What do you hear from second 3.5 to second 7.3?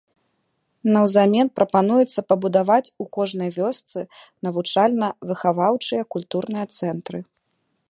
вёсцы навучальна-выхаваўчыя культурныя цэнтры.